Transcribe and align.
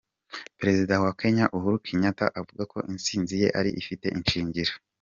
Perezida 0.59 0.93
wa 1.03 1.11
Kenya 1.19 1.45
Uhuru 1.57 1.77
Kenyatta 1.85 2.25
avuga 2.39 2.63
ko 2.71 2.77
intsinzi 2.91 3.33
ye 3.41 3.47
yari 3.55 3.71
ifite 3.81 4.07
ishingiro. 4.19 4.73